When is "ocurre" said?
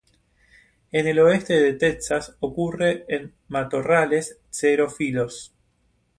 2.39-3.05